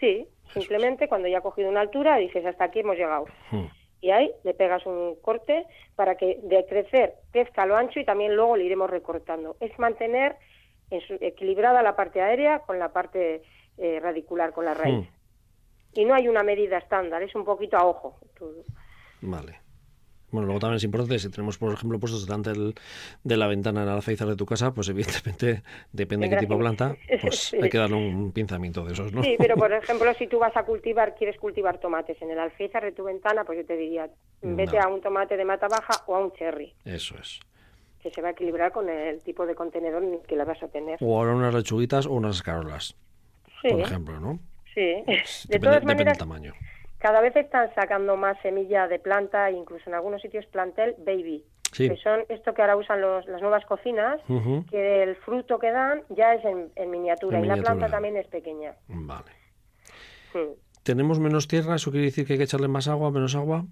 Sí, 0.00 0.26
simplemente 0.52 1.08
cuando 1.08 1.28
ya 1.28 1.38
ha 1.38 1.42
cogido 1.42 1.68
una 1.68 1.80
altura 1.80 2.16
dices 2.16 2.44
hasta 2.46 2.64
aquí 2.64 2.80
hemos 2.80 2.96
llegado. 2.96 3.26
Hmm. 3.50 3.66
Y 4.00 4.10
ahí 4.10 4.30
le 4.44 4.54
pegas 4.54 4.86
un 4.86 5.16
corte 5.20 5.66
para 5.96 6.16
que 6.16 6.38
de 6.42 6.64
crecer 6.66 7.14
crezca 7.32 7.66
lo 7.66 7.76
ancho 7.76 7.98
y 7.98 8.04
también 8.04 8.36
luego 8.36 8.56
le 8.56 8.64
iremos 8.64 8.88
recortando. 8.88 9.56
Es 9.60 9.76
mantener 9.78 10.36
equilibrada 10.90 11.82
la 11.82 11.96
parte 11.96 12.20
aérea 12.20 12.60
con 12.60 12.78
la 12.78 12.92
parte 12.92 13.42
eh, 13.76 14.00
radicular, 14.00 14.52
con 14.52 14.64
la 14.64 14.74
raíz. 14.74 15.06
Hmm. 15.06 15.14
Y 15.94 16.04
no 16.04 16.14
hay 16.14 16.28
una 16.28 16.42
medida 16.42 16.78
estándar, 16.78 17.22
es 17.22 17.34
un 17.34 17.44
poquito 17.44 17.76
a 17.76 17.86
ojo. 17.86 18.18
Vale. 19.20 19.60
Bueno, 20.30 20.46
luego 20.46 20.60
también 20.60 20.76
es 20.76 20.84
importante, 20.84 21.18
si 21.18 21.30
tenemos, 21.30 21.56
por 21.56 21.72
ejemplo, 21.72 21.98
puestos 21.98 22.26
delante 22.26 22.52
de 23.24 23.36
la 23.36 23.46
ventana 23.46 23.80
en 23.80 23.86
la 23.86 23.94
alféizar 23.94 24.28
de 24.28 24.36
tu 24.36 24.44
casa, 24.44 24.74
pues 24.74 24.88
evidentemente, 24.90 25.62
depende 25.92 26.28
de 26.28 26.34
qué 26.34 26.40
tipo 26.40 26.54
de 26.54 26.60
planta, 26.60 26.96
pues 27.22 27.54
hay 27.62 27.70
que 27.70 27.78
darle 27.78 27.96
un 27.96 28.32
pinzamiento 28.32 28.84
de 28.84 28.92
esos, 28.92 29.10
¿no? 29.10 29.22
Sí, 29.22 29.36
pero 29.38 29.56
por 29.56 29.72
ejemplo, 29.82 30.12
si 30.14 30.26
tú 30.26 30.38
vas 30.38 30.54
a 30.54 30.64
cultivar, 30.64 31.14
quieres 31.14 31.38
cultivar 31.38 31.78
tomates 31.78 32.20
en 32.20 32.30
el 32.30 32.38
alféizar 32.38 32.84
de 32.84 32.92
tu 32.92 33.04
ventana, 33.04 33.44
pues 33.44 33.58
yo 33.58 33.64
te 33.64 33.76
diría, 33.76 34.10
vete 34.42 34.78
a 34.78 34.88
un 34.88 35.00
tomate 35.00 35.36
de 35.36 35.46
mata 35.46 35.66
baja 35.66 36.04
o 36.06 36.14
a 36.14 36.20
un 36.20 36.32
cherry. 36.32 36.74
Eso 36.84 37.14
es 37.18 37.40
que 38.02 38.10
se 38.10 38.22
va 38.22 38.28
a 38.28 38.30
equilibrar 38.32 38.72
con 38.72 38.88
el 38.88 39.22
tipo 39.22 39.46
de 39.46 39.54
contenedor 39.54 40.02
que 40.26 40.36
la 40.36 40.44
vas 40.44 40.62
a 40.62 40.68
tener. 40.68 40.98
O 41.00 41.16
ahora 41.16 41.34
unas 41.34 41.54
lechuguitas 41.54 42.06
o 42.06 42.12
unas 42.12 42.36
escarolas, 42.36 42.96
por 43.62 43.80
ejemplo, 43.80 44.20
¿no? 44.20 44.38
Sí. 44.74 45.02
de 45.48 45.58
todas 45.58 45.84
maneras, 45.84 46.18
del 46.18 46.28
tamaño. 46.28 46.54
Cada 46.98 47.20
vez 47.20 47.34
están 47.36 47.72
sacando 47.74 48.16
más 48.16 48.40
semilla 48.42 48.88
de 48.88 48.98
planta, 48.98 49.50
incluso 49.50 49.88
en 49.88 49.94
algunos 49.94 50.20
sitios 50.20 50.46
plantel 50.46 50.94
baby. 50.98 51.44
Que 51.76 51.96
son 52.02 52.24
esto 52.28 52.54
que 52.54 52.62
ahora 52.62 52.76
usan 52.76 53.00
los, 53.00 53.26
las 53.26 53.42
nuevas 53.42 53.64
cocinas, 53.66 54.20
que 54.70 55.02
el 55.02 55.16
fruto 55.16 55.58
que 55.58 55.70
dan 55.70 56.02
ya 56.08 56.34
es 56.34 56.44
en, 56.44 56.90
miniatura 56.90 57.40
y 57.40 57.46
la 57.46 57.56
planta 57.56 57.88
también 57.88 58.16
es 58.16 58.26
pequeña. 58.26 58.74
Vale. 58.88 59.30
¿Tenemos 60.82 61.20
menos 61.20 61.46
tierra? 61.46 61.76
¿Eso 61.76 61.90
quiere 61.90 62.06
decir 62.06 62.26
que 62.26 62.32
hay 62.32 62.38
que 62.38 62.44
echarle 62.44 62.68
más 62.68 62.88
agua, 62.88 63.10
menos 63.10 63.36
agua? 63.36 63.66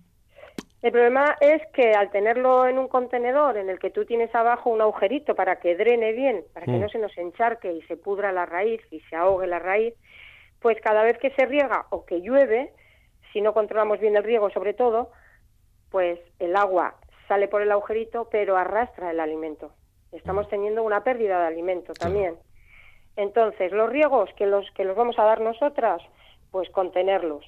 El 0.86 0.92
problema 0.92 1.36
es 1.40 1.66
que 1.72 1.94
al 1.94 2.10
tenerlo 2.10 2.66
en 2.68 2.78
un 2.78 2.86
contenedor 2.86 3.56
en 3.56 3.70
el 3.70 3.80
que 3.80 3.90
tú 3.90 4.04
tienes 4.04 4.32
abajo 4.34 4.70
un 4.70 4.80
agujerito 4.80 5.34
para 5.34 5.58
que 5.58 5.74
drene 5.74 6.12
bien, 6.12 6.44
para 6.54 6.66
que 6.66 6.72
mm. 6.72 6.80
no 6.80 6.88
se 6.88 6.98
nos 6.98 7.18
encharque 7.18 7.72
y 7.72 7.82
se 7.82 7.96
pudra 7.96 8.30
la 8.30 8.46
raíz 8.46 8.80
y 8.92 9.00
se 9.00 9.16
ahogue 9.16 9.48
la 9.48 9.58
raíz, 9.58 9.94
pues 10.60 10.80
cada 10.80 11.02
vez 11.02 11.18
que 11.18 11.30
se 11.30 11.44
riega 11.46 11.86
o 11.90 12.04
que 12.04 12.20
llueve, 12.20 12.72
si 13.32 13.40
no 13.40 13.52
controlamos 13.52 13.98
bien 13.98 14.16
el 14.16 14.22
riego 14.22 14.48
sobre 14.50 14.74
todo, 14.74 15.10
pues 15.90 16.20
el 16.38 16.54
agua 16.54 16.94
sale 17.26 17.48
por 17.48 17.62
el 17.62 17.72
agujerito 17.72 18.28
pero 18.30 18.56
arrastra 18.56 19.10
el 19.10 19.18
alimento. 19.18 19.72
Estamos 20.12 20.46
mm. 20.46 20.50
teniendo 20.50 20.82
una 20.84 21.02
pérdida 21.02 21.40
de 21.40 21.46
alimento 21.46 21.94
también. 21.94 22.36
Entonces, 23.16 23.72
los 23.72 23.90
riegos 23.90 24.30
que 24.36 24.46
los 24.46 24.70
que 24.72 24.84
los 24.84 24.94
vamos 24.94 25.18
a 25.18 25.24
dar 25.24 25.40
nosotras, 25.40 26.02
pues 26.52 26.70
contenerlos 26.70 27.44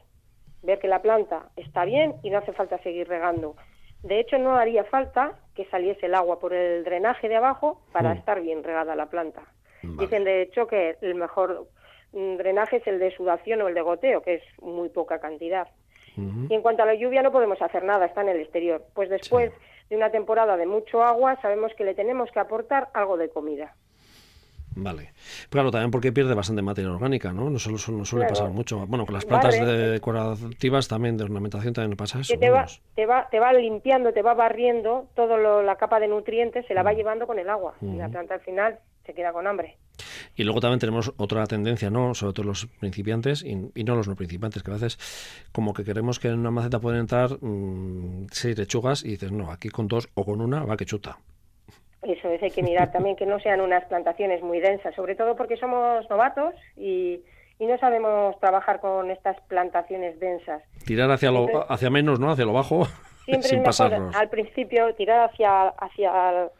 ver 0.62 0.78
que 0.78 0.88
la 0.88 1.02
planta 1.02 1.50
está 1.56 1.84
bien 1.84 2.14
y 2.22 2.30
no 2.30 2.38
hace 2.38 2.52
falta 2.52 2.78
seguir 2.78 3.08
regando. 3.08 3.56
De 4.02 4.20
hecho, 4.20 4.38
no 4.38 4.56
haría 4.56 4.84
falta 4.84 5.38
que 5.54 5.64
saliese 5.66 6.06
el 6.06 6.14
agua 6.14 6.38
por 6.38 6.54
el 6.54 6.84
drenaje 6.84 7.28
de 7.28 7.36
abajo 7.36 7.82
para 7.92 8.14
hmm. 8.14 8.18
estar 8.18 8.40
bien 8.40 8.62
regada 8.62 8.94
la 8.94 9.06
planta. 9.06 9.42
Dicen, 9.82 10.24
de 10.24 10.42
hecho, 10.42 10.66
que 10.66 10.96
el 11.00 11.14
mejor 11.14 11.68
mm, 12.12 12.36
drenaje 12.36 12.76
es 12.76 12.86
el 12.86 12.98
de 12.98 13.14
sudación 13.14 13.62
o 13.62 13.68
el 13.68 13.74
de 13.74 13.80
goteo, 13.80 14.22
que 14.22 14.34
es 14.34 14.42
muy 14.60 14.88
poca 14.88 15.20
cantidad. 15.20 15.68
Y 16.16 16.52
en 16.52 16.62
cuanto 16.62 16.82
a 16.82 16.86
la 16.86 16.96
lluvia, 16.96 17.22
no 17.22 17.30
podemos 17.30 17.62
hacer 17.62 17.84
nada, 17.84 18.06
está 18.06 18.22
en 18.22 18.30
el 18.30 18.40
exterior. 18.40 18.82
Pues 18.92 19.08
después 19.08 19.52
de 19.88 19.96
una 19.96 20.10
temporada 20.10 20.56
de 20.56 20.66
mucho 20.66 21.04
agua, 21.04 21.40
sabemos 21.40 21.72
que 21.74 21.84
le 21.84 21.94
tenemos 21.94 22.28
que 22.32 22.40
aportar 22.40 22.88
algo 22.92 23.16
de 23.16 23.28
comida. 23.28 23.76
Vale. 24.80 25.12
Claro, 25.50 25.70
también 25.70 25.90
porque 25.90 26.12
pierde 26.12 26.34
bastante 26.34 26.62
materia 26.62 26.90
orgánica, 26.90 27.32
¿no? 27.32 27.50
No, 27.50 27.58
solo, 27.58 27.78
no 27.98 28.04
suele 28.04 28.26
pasar 28.26 28.50
mucho. 28.50 28.86
Bueno, 28.86 29.04
con 29.04 29.14
las 29.14 29.24
plantas 29.24 29.58
decorativas 29.58 30.86
también, 30.86 31.16
de 31.16 31.24
ornamentación 31.24 31.74
también 31.74 31.96
pasa 31.96 32.20
eso. 32.20 32.36
te, 32.38 32.50
va, 32.50 32.66
te, 32.94 33.06
va, 33.06 33.28
te 33.28 33.40
va 33.40 33.52
limpiando, 33.52 34.12
te 34.12 34.22
va 34.22 34.34
barriendo 34.34 35.08
toda 35.14 35.36
la 35.62 35.76
capa 35.76 35.98
de 35.98 36.08
nutrientes, 36.08 36.66
se 36.66 36.74
la 36.74 36.82
va 36.82 36.92
mm. 36.92 36.96
llevando 36.96 37.26
con 37.26 37.38
el 37.38 37.48
agua. 37.48 37.74
Y 37.82 37.96
la 37.96 38.08
planta 38.08 38.34
al 38.34 38.40
final 38.40 38.78
se 39.04 39.14
queda 39.14 39.32
con 39.32 39.46
hambre. 39.46 39.76
Y 40.36 40.44
luego 40.44 40.60
también 40.60 40.78
tenemos 40.78 41.12
otra 41.16 41.44
tendencia, 41.46 41.90
¿no? 41.90 42.14
Sobre 42.14 42.32
todo 42.32 42.46
los 42.46 42.66
principiantes 42.66 43.42
y, 43.42 43.56
no 43.56 43.96
los 43.96 44.06
no 44.06 44.14
principiantes, 44.14 44.62
que 44.62 44.70
a 44.70 44.74
veces 44.74 44.98
como 45.50 45.74
que 45.74 45.82
queremos 45.82 46.20
que 46.20 46.28
en 46.28 46.38
una 46.38 46.50
maceta 46.50 46.78
pueden 46.78 47.00
entrar 47.00 47.30
mmm, 47.40 48.26
seis 48.30 48.56
lechugas 48.56 49.04
y 49.04 49.10
dices, 49.10 49.32
no, 49.32 49.50
aquí 49.50 49.70
con 49.70 49.88
dos 49.88 50.08
o 50.14 50.24
con 50.24 50.40
una 50.40 50.64
va 50.64 50.76
que 50.76 50.84
chuta. 50.84 51.18
Eso 52.02 52.28
es, 52.30 52.42
hay 52.42 52.50
que 52.50 52.62
mirar 52.62 52.92
también 52.92 53.16
que 53.16 53.26
no 53.26 53.40
sean 53.40 53.60
unas 53.60 53.84
plantaciones 53.86 54.42
muy 54.42 54.60
densas, 54.60 54.94
sobre 54.94 55.16
todo 55.16 55.34
porque 55.34 55.56
somos 55.56 56.08
novatos 56.08 56.54
y, 56.76 57.20
no 57.58 57.76
sabemos 57.78 58.38
trabajar 58.38 58.80
con 58.80 59.10
estas 59.10 59.40
plantaciones 59.48 60.18
densas. 60.20 60.62
Tirar 60.86 61.10
hacia, 61.10 61.32
lo, 61.32 61.70
hacia 61.70 61.90
menos, 61.90 62.20
¿no? 62.20 62.30
Hacia 62.30 62.44
lo 62.44 62.52
bajo, 62.52 62.86
siempre 63.24 63.48
sin 63.48 63.62
pasarnos. 63.64 64.14
al 64.14 64.28
principio 64.28 64.94
tirar 64.94 65.28
hacia, 65.28 65.68
hacia 65.70 66.50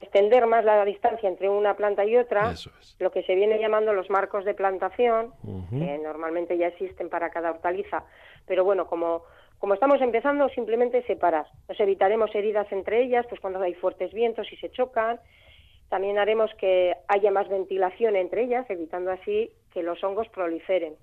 extender 0.00 0.46
más 0.46 0.64
la 0.64 0.84
distancia 0.84 1.28
entre 1.28 1.48
una 1.48 1.74
planta 1.74 2.04
y 2.04 2.16
otra, 2.16 2.52
lo 2.98 3.10
que 3.10 3.22
se 3.22 3.34
viene 3.34 3.58
llamando 3.58 3.94
los 3.94 4.10
marcos 4.10 4.44
de 4.44 4.52
plantación, 4.52 5.32
que 5.70 5.98
normalmente 5.98 6.58
ya 6.58 6.66
existen 6.66 7.08
para 7.08 7.30
cada 7.30 7.50
hortaliza, 7.50 8.04
pero 8.46 8.62
bueno, 8.62 8.86
como 8.86 9.22
como 9.58 9.74
estamos 9.74 10.00
empezando, 10.00 10.48
simplemente 10.50 11.02
separar. 11.02 11.46
Nos 11.68 11.80
evitaremos 11.80 12.34
heridas 12.34 12.70
entre 12.72 13.02
ellas, 13.02 13.26
pues 13.28 13.40
cuando 13.40 13.60
hay 13.60 13.74
fuertes 13.74 14.12
vientos 14.12 14.52
y 14.52 14.56
se 14.56 14.70
chocan. 14.70 15.18
También 15.88 16.18
haremos 16.18 16.50
que 16.58 16.94
haya 17.08 17.30
más 17.30 17.48
ventilación 17.48 18.16
entre 18.16 18.44
ellas, 18.44 18.68
evitando 18.68 19.10
así 19.10 19.50
que 19.72 19.82
los 19.82 20.02
hongos 20.02 20.28
proliferen. 20.28 20.94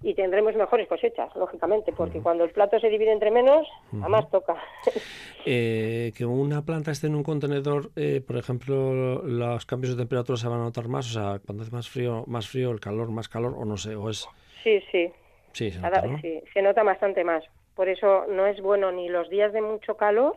Y 0.00 0.14
tendremos 0.14 0.54
mejores 0.54 0.86
cosechas, 0.86 1.34
lógicamente, 1.34 1.92
porque 1.92 2.20
cuando 2.20 2.44
el 2.44 2.50
plato 2.50 2.78
se 2.78 2.88
divide 2.88 3.10
entre 3.10 3.32
menos, 3.32 3.66
a 4.02 4.08
más 4.08 4.30
toca. 4.30 4.56
Eh, 5.50 6.12
que 6.14 6.26
una 6.26 6.60
planta 6.62 6.90
esté 6.90 7.06
en 7.06 7.14
un 7.14 7.22
contenedor, 7.22 7.90
eh, 7.96 8.20
por 8.20 8.36
ejemplo, 8.36 9.22
los 9.22 9.64
cambios 9.64 9.96
de 9.96 10.02
temperatura 10.02 10.36
se 10.36 10.46
van 10.46 10.60
a 10.60 10.64
notar 10.64 10.88
más, 10.88 11.06
o 11.06 11.18
sea, 11.18 11.38
cuando 11.38 11.62
hace 11.62 11.72
más 11.72 11.88
frío, 11.88 12.24
más 12.26 12.46
frío, 12.46 12.70
el 12.70 12.80
calor, 12.80 13.08
más 13.10 13.30
calor, 13.30 13.54
o 13.56 13.64
no 13.64 13.78
sé, 13.78 13.94
o 13.94 14.10
es... 14.10 14.28
Sí, 14.62 14.82
sí. 14.92 15.10
Sí, 15.52 15.70
se 15.70 15.80
nota, 15.80 16.02
sí, 16.20 16.42
se 16.52 16.60
nota 16.60 16.82
bastante 16.82 17.24
más. 17.24 17.44
Por 17.78 17.88
eso 17.88 18.24
no 18.28 18.44
es 18.44 18.60
bueno 18.60 18.90
ni 18.90 19.08
los 19.08 19.30
días 19.30 19.52
de 19.52 19.60
mucho 19.60 19.96
calor, 19.96 20.36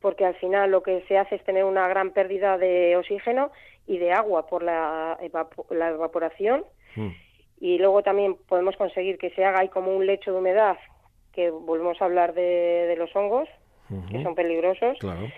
porque 0.00 0.24
al 0.24 0.34
final 0.34 0.72
lo 0.72 0.82
que 0.82 1.04
se 1.06 1.16
hace 1.16 1.36
es 1.36 1.44
tener 1.44 1.62
una 1.62 1.86
gran 1.86 2.10
pérdida 2.10 2.58
de 2.58 2.96
oxígeno 2.96 3.52
y 3.86 3.98
de 3.98 4.10
agua 4.10 4.48
por 4.48 4.64
la, 4.64 5.16
la 5.70 5.88
evaporación. 5.90 6.64
Mm. 6.96 7.10
Y 7.60 7.78
luego 7.78 8.02
también 8.02 8.34
podemos 8.48 8.74
conseguir 8.74 9.18
que 9.18 9.30
se 9.30 9.44
haga 9.44 9.60
ahí 9.60 9.68
como 9.68 9.96
un 9.96 10.04
lecho 10.04 10.32
de 10.32 10.38
humedad, 10.38 10.76
que 11.32 11.48
volvemos 11.50 12.02
a 12.02 12.06
hablar 12.06 12.34
de, 12.34 12.92
los 12.98 13.14
hongos, 13.14 13.48
que 14.10 14.20
son 14.24 14.34
peligrosos. 14.34 14.98
Claro. 14.98 15.28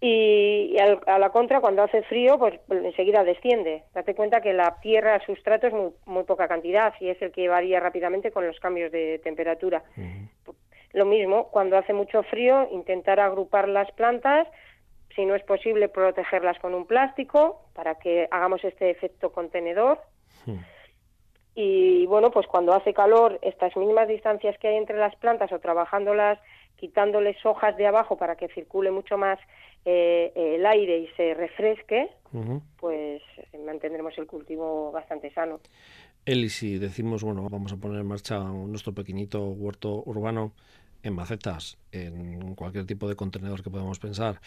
Y, 0.00 0.76
a 0.78 1.18
la 1.18 1.30
contra, 1.30 1.60
cuando 1.60 1.82
hace 1.82 2.02
frío, 2.02 2.38
pues, 2.38 2.60
enseguida 2.70 3.24
desciende. 3.24 3.82
Date 3.94 4.14
cuenta 4.14 4.40
que 4.40 4.52
la 4.52 4.78
tierra, 4.80 5.16
el 5.16 5.22
sustrato 5.22 5.66
es 5.66 5.72
muy, 5.72 6.24
poca 6.24 6.46
cantidad 6.46 6.94
y 7.00 7.08
es 7.08 7.20
el 7.20 7.32
que 7.32 7.48
varía 7.48 7.80
rápidamente 7.80 8.30
con 8.30 8.46
los 8.46 8.60
cambios 8.60 8.92
de 8.92 9.18
temperatura. 9.24 9.82
Lo 10.98 11.04
mismo, 11.04 11.48
cuando 11.52 11.78
hace 11.78 11.92
mucho 11.92 12.24
frío, 12.24 12.66
intentar 12.72 13.20
agrupar 13.20 13.68
las 13.68 13.88
plantas, 13.92 14.48
si 15.14 15.24
no 15.24 15.36
es 15.36 15.44
posible, 15.44 15.88
protegerlas 15.88 16.58
con 16.58 16.74
un 16.74 16.86
plástico 16.86 17.62
para 17.72 17.94
que 17.94 18.26
hagamos 18.32 18.64
este 18.64 18.90
efecto 18.90 19.30
contenedor. 19.30 20.00
Y 21.54 22.04
bueno, 22.06 22.32
pues 22.32 22.48
cuando 22.48 22.74
hace 22.74 22.92
calor, 22.92 23.38
estas 23.42 23.76
mínimas 23.76 24.08
distancias 24.08 24.58
que 24.58 24.66
hay 24.66 24.76
entre 24.76 24.98
las 24.98 25.14
plantas 25.14 25.52
o 25.52 25.60
trabajándolas, 25.60 26.40
quitándoles 26.74 27.36
hojas 27.46 27.76
de 27.76 27.86
abajo 27.86 28.16
para 28.16 28.34
que 28.34 28.48
circule 28.48 28.90
mucho 28.90 29.16
más 29.16 29.38
eh, 29.84 30.32
el 30.34 30.66
aire 30.66 30.98
y 30.98 31.06
se 31.16 31.34
refresque, 31.34 32.10
pues 32.80 33.22
mantendremos 33.64 34.18
el 34.18 34.26
cultivo 34.26 34.90
bastante 34.90 35.32
sano. 35.32 35.60
Eli, 36.28 36.50
si 36.50 36.78
decimos, 36.78 37.24
bueno, 37.24 37.48
vamos 37.50 37.72
a 37.72 37.76
poner 37.76 38.00
en 38.00 38.06
marcha 38.06 38.38
nuestro 38.38 38.92
pequeñito 38.92 39.44
huerto 39.46 40.02
urbano, 40.04 40.52
en 41.02 41.14
macetas, 41.14 41.78
en 41.92 42.54
cualquier 42.54 42.84
tipo 42.86 43.08
de 43.08 43.14
contenedor 43.14 43.62
que 43.62 43.70
podamos 43.70 43.98
pensar. 43.98 44.40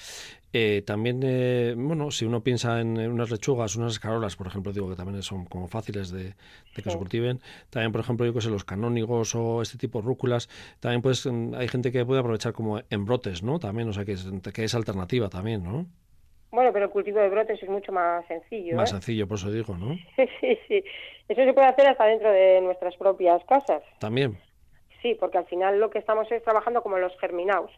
Eh, 0.53 0.84
también, 0.86 1.22
eh, 1.24 1.74
bueno, 1.77 2.12
si 2.12 2.25
uno 2.25 2.41
piensa 2.43 2.81
en 2.81 2.98
unas 2.98 3.31
lechugas, 3.31 3.75
unas 3.75 3.93
escarolas, 3.93 4.36
por 4.36 4.48
ejemplo, 4.48 4.74
digo 4.74 4.89
que 4.89 4.96
también 4.96 5.22
son 5.24 5.46
como 5.46 5.67
fáciles 5.67 6.12
de, 6.12 6.34
que 6.75 6.81
se 6.81 6.98
cultiven. 6.98 7.39
También, 7.70 7.91
por 7.91 8.01
ejemplo, 8.01 8.25
yo 8.25 8.34
que 8.34 8.41
sé, 8.41 8.50
los 8.50 8.65
canónigos 8.65 9.34
o 9.36 9.62
este 9.62 9.77
tipo 9.77 10.01
de 10.01 10.08
rúculas. 10.08 10.50
También, 10.79 11.01
pues, 11.01 11.25
hay 11.25 11.67
gente 11.67 11.91
que 11.91 12.05
puede 12.05 12.20
aprovechar 12.20 12.53
como 12.53 12.81
en 12.89 13.05
brotes, 13.05 13.43
¿no? 13.43 13.60
También, 13.60 13.88
o 13.89 13.93
sea, 13.93 14.05
que 14.05 14.13
es, 14.13 14.27
que 14.53 14.63
es 14.63 14.75
alternativa 14.75 15.29
también, 15.29 15.63
¿no? 15.63 15.88
Bueno, 16.51 16.74
pero 16.74 16.86
el 16.86 16.91
cultivo 16.91 17.20
de 17.20 17.29
brotes 17.29 17.63
es 17.63 17.70
mucho 17.70 17.93
más 17.93 18.25
sencillo. 18.27 18.75
Más 18.75 18.89
¿eh? 18.89 18.93
sencillo, 18.96 19.25
por 19.25 19.38
eso 19.38 19.50
digo, 19.50 19.77
¿no? 19.77 19.96
sí, 20.41 20.60
sí. 20.67 20.84
Eso 21.29 21.46
se 21.46 21.53
puede 21.53 21.67
hacer 21.67 21.88
hasta 21.88 22.05
dentro 22.05 22.29
de 22.29 22.60
nuestras 22.60 22.96
propias 22.98 23.41
casas. 23.46 23.81
También. 24.00 24.38
Sí, 25.01 25.15
porque 25.20 25.38
al 25.38 25.46
final 25.46 25.79
lo 25.79 25.89
que 25.89 26.00
estamos 26.00 26.31
es 26.31 26.43
trabajando 26.43 26.81
como 26.81 26.98
los 26.98 27.17
germinados. 27.20 27.72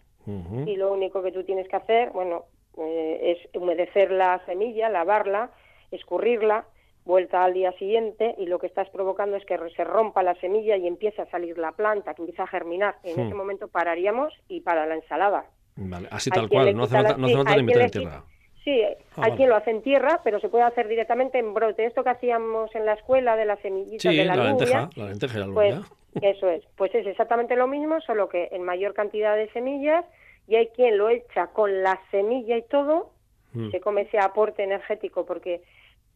Y 0.65 0.77
lo 0.77 0.93
único 0.93 1.21
que 1.21 1.33
tú 1.33 1.43
tienes 1.43 1.67
que 1.67 1.75
hacer, 1.75 2.11
bueno, 2.11 2.45
eh, 2.77 3.35
es 3.35 3.61
humedecer 3.61 4.09
la 4.09 4.41
semilla, 4.45 4.89
lavarla, 4.89 5.51
escurrirla, 5.91 6.65
vuelta 7.03 7.43
al 7.43 7.53
día 7.53 7.73
siguiente 7.73 8.33
y 8.37 8.45
lo 8.45 8.57
que 8.57 8.67
estás 8.67 8.89
provocando 8.89 9.35
es 9.35 9.45
que 9.45 9.57
se 9.75 9.83
rompa 9.83 10.23
la 10.23 10.35
semilla 10.35 10.77
y 10.77 10.87
empiece 10.87 11.21
a 11.21 11.29
salir 11.29 11.57
la 11.57 11.73
planta, 11.73 12.13
que 12.13 12.21
empieza 12.21 12.43
a 12.43 12.47
germinar. 12.47 12.95
En 13.03 13.19
ese 13.19 13.33
hmm. 13.33 13.37
momento 13.37 13.67
pararíamos 13.67 14.33
y 14.47 14.61
para 14.61 14.85
la 14.85 14.95
ensalada. 14.95 15.45
Vale, 15.75 16.07
así 16.11 16.29
tal 16.29 16.47
cual, 16.47 16.75
no 16.75 16.83
hace 16.83 16.95
falta, 16.95 17.17
no 17.17 17.27
en 17.27 17.91
tierra. 17.91 18.23
Sí, 18.63 18.81
ah, 19.17 19.21
hay 19.23 19.31
quien 19.33 19.49
lo 19.49 19.55
hace 19.55 19.71
en 19.71 19.81
tierra, 19.81 20.21
pero 20.23 20.39
se 20.39 20.49
puede 20.49 20.63
hacer 20.63 20.87
directamente 20.87 21.39
en 21.39 21.53
brote. 21.53 21.85
Esto 21.85 22.03
que 22.03 22.11
hacíamos 22.11 22.73
en 22.75 22.85
la 22.85 22.93
escuela 22.93 23.35
de 23.35 23.45
las 23.45 23.59
semillitas 23.59 24.15
de 24.15 24.25
la, 24.25 24.35
la 24.35 24.43
lenteja, 24.45 24.89
la 24.95 25.05
lenteja 25.05 25.39
la 25.39 25.53
pues, 25.53 25.75
eso 26.21 26.49
es, 26.49 26.63
pues 26.75 26.93
es 26.93 27.07
exactamente 27.07 27.55
lo 27.55 27.67
mismo, 27.67 27.99
solo 28.01 28.29
que 28.29 28.49
en 28.51 28.63
mayor 28.63 28.93
cantidad 28.93 29.35
de 29.35 29.49
semillas 29.51 30.05
y 30.47 30.55
hay 30.55 30.67
quien 30.67 30.97
lo 30.97 31.09
echa 31.09 31.47
con 31.47 31.83
la 31.83 31.99
semilla 32.11 32.57
y 32.57 32.63
todo, 32.63 33.11
mm. 33.53 33.71
se 33.71 33.79
come 33.79 34.01
ese 34.01 34.19
aporte 34.19 34.63
energético 34.63 35.25
porque 35.25 35.61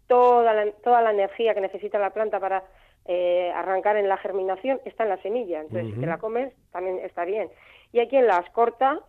toda 0.08 0.54
la, 0.54 0.72
toda 0.84 1.02
la 1.02 1.12
energía 1.12 1.54
que 1.54 1.62
necesita 1.62 2.00
la 2.00 2.12
planta 2.12 2.40
para 2.40 2.64
eh, 3.06 3.52
arrancar 3.56 3.98
en 3.98 4.08
la 4.08 4.18
germinación 4.18 4.80
está 4.86 5.04
en 5.04 5.10
la 5.10 5.22
semilla, 5.22 5.62
entonces 5.62 5.94
si 5.94 6.00
te 6.00 6.06
la 6.06 6.18
comes 6.18 6.54
también 6.72 7.00
está 7.00 7.26
bien. 7.26 7.50
Y 7.92 8.00
hay 8.00 8.08
quien 8.08 8.28
las 8.28 8.50
corta 8.52 9.00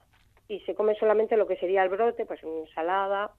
y 0.46 0.60
se 0.60 0.74
come 0.74 0.94
solamente 0.94 1.36
lo 1.36 1.46
que 1.46 1.56
sería 1.56 1.82
el 1.82 1.88
brote, 1.88 2.24
pues 2.24 2.42
una 2.42 2.60
ensalada, 2.60 3.32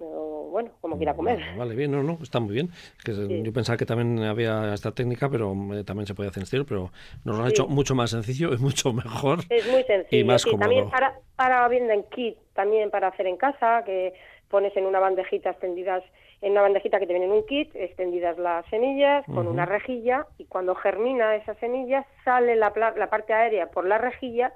o 0.00 0.48
bueno, 0.50 0.70
como 0.80 0.96
quiera 0.96 1.14
comer. 1.14 1.40
Vale, 1.56 1.74
bien, 1.74 1.90
no, 1.90 2.02
no, 2.02 2.18
está 2.22 2.40
muy 2.40 2.54
bien. 2.54 2.70
Yo 3.04 3.52
pensaba 3.52 3.76
que 3.76 3.86
también 3.86 4.22
había 4.24 4.74
esta 4.74 4.92
técnica, 4.92 5.28
pero 5.28 5.52
eh, 5.74 5.84
también 5.84 6.06
se 6.06 6.14
puede 6.14 6.30
hacer 6.30 6.40
en 6.40 6.44
estilo, 6.44 6.64
pero 6.66 6.90
nos 7.24 7.36
lo 7.36 7.42
han 7.42 7.50
hecho 7.50 7.66
mucho 7.66 7.94
más 7.94 8.10
sencillo 8.10 8.52
y 8.52 8.56
mucho 8.58 8.92
mejor. 8.92 9.40
Es 9.50 9.70
muy 9.70 9.82
sencillo. 9.84 10.22
Y 10.22 10.24
más 10.24 10.44
cómodo. 10.44 10.60
También 10.60 10.90
para, 10.90 11.18
para 11.36 11.66
en 11.74 12.02
kit, 12.04 12.36
también 12.54 12.90
para 12.90 13.08
hacer 13.08 13.26
en 13.26 13.36
casa, 13.36 13.82
que 13.84 14.14
pones 14.48 14.76
en 14.76 14.86
una 14.86 15.00
bandejita 15.00 15.50
extendidas, 15.50 16.04
en 16.40 16.52
una 16.52 16.62
bandejita 16.62 16.98
que 16.98 17.06
te 17.06 17.12
viene 17.12 17.26
en 17.26 17.32
un 17.32 17.46
kit, 17.46 17.74
extendidas 17.74 18.38
las 18.38 18.66
semillas 18.66 19.24
con 19.26 19.48
una 19.48 19.66
rejilla 19.66 20.26
y 20.38 20.44
cuando 20.44 20.74
germina 20.74 21.34
esa 21.36 21.54
semilla 21.54 22.06
sale 22.24 22.54
la, 22.54 22.72
la 22.96 23.10
parte 23.10 23.32
aérea 23.32 23.70
por 23.70 23.86
la 23.86 23.98
rejilla 23.98 24.52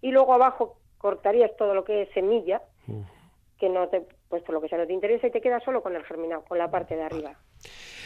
y 0.00 0.10
luego 0.10 0.34
abajo 0.34 0.76
cortarías 0.98 1.54
todo 1.56 1.74
lo 1.74 1.84
que 1.84 2.02
es 2.02 2.08
semilla, 2.10 2.62
que 3.58 3.68
no 3.68 3.88
te, 3.88 4.02
pues 4.28 4.42
por 4.42 4.54
lo 4.54 4.60
que 4.60 4.68
sea 4.68 4.78
no 4.78 4.86
te 4.86 4.92
interesa 4.92 5.26
y 5.26 5.30
te 5.30 5.40
queda 5.40 5.60
solo 5.60 5.82
con 5.82 5.94
el 5.94 6.04
germinado, 6.04 6.42
con 6.44 6.58
la 6.58 6.70
parte 6.70 6.96
de 6.96 7.02
arriba. 7.02 7.34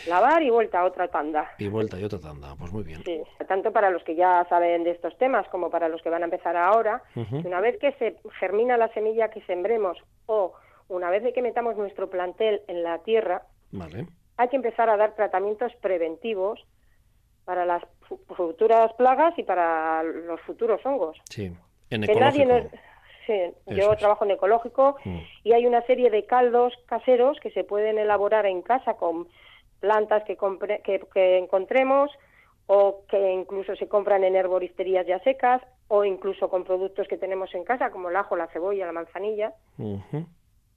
Lavar 0.06 0.42
y 0.42 0.50
vuelta 0.50 0.80
a 0.80 0.84
otra 0.84 1.08
tanda. 1.08 1.50
Y 1.58 1.68
vuelta 1.68 1.98
y 1.98 2.04
otra 2.04 2.18
tanda, 2.18 2.54
pues 2.58 2.72
muy 2.72 2.82
bien. 2.82 3.02
Sí, 3.04 3.22
tanto 3.46 3.72
para 3.72 3.90
los 3.90 4.02
que 4.04 4.14
ya 4.14 4.46
saben 4.48 4.84
de 4.84 4.90
estos 4.92 5.16
temas 5.18 5.48
como 5.48 5.70
para 5.70 5.88
los 5.88 6.02
que 6.02 6.10
van 6.10 6.22
a 6.22 6.26
empezar 6.26 6.56
ahora, 6.56 7.02
una 7.44 7.60
vez 7.60 7.78
que 7.78 7.92
se 7.92 8.16
germina 8.38 8.76
la 8.76 8.92
semilla 8.92 9.30
que 9.30 9.42
sembremos 9.42 9.98
o 10.26 10.54
una 10.88 11.10
vez 11.10 11.22
de 11.22 11.32
que 11.32 11.42
metamos 11.42 11.76
nuestro 11.76 12.10
plantel 12.10 12.62
en 12.66 12.82
la 12.82 12.98
tierra, 12.98 13.42
hay 14.36 14.48
que 14.48 14.56
empezar 14.56 14.88
a 14.88 14.96
dar 14.96 15.14
tratamientos 15.14 15.72
preventivos 15.80 16.60
para 17.44 17.64
las 17.64 17.82
futuras 18.36 18.92
plagas 18.94 19.38
y 19.38 19.42
para 19.42 20.02
los 20.02 20.40
futuros 20.42 20.84
hongos. 20.84 21.18
Sí, 21.28 21.52
en 21.90 22.04
ecológico. 22.04 22.70
Sí, 23.26 23.34
yo 23.66 23.94
trabajo 23.96 24.24
en 24.24 24.32
ecológico 24.32 24.96
mm. 25.04 25.18
y 25.44 25.52
hay 25.52 25.66
una 25.66 25.82
serie 25.82 26.10
de 26.10 26.26
caldos 26.26 26.72
caseros 26.86 27.38
que 27.40 27.50
se 27.50 27.64
pueden 27.64 27.98
elaborar 27.98 28.46
en 28.46 28.62
casa 28.62 28.94
con 28.94 29.28
plantas 29.80 30.24
que, 30.24 30.36
que, 31.12 31.38
encontremos 31.38 32.10
o 32.66 33.02
que 33.08 33.32
incluso 33.32 33.74
se 33.76 33.88
compran 33.88 34.24
en 34.24 34.36
herboristerías 34.36 35.06
ya 35.06 35.18
secas 35.20 35.62
o 35.88 36.04
incluso 36.04 36.48
con 36.48 36.64
productos 36.64 37.08
que 37.08 37.16
tenemos 37.16 37.52
en 37.54 37.64
casa 37.64 37.90
como 37.90 38.10
el 38.10 38.16
ajo, 38.16 38.36
la 38.36 38.46
cebolla, 38.48 38.86
la 38.86 38.92
manzanilla 38.92 39.54